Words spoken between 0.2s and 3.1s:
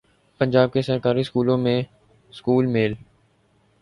پنجاب کے سرکاری سکولوں میں سکول میل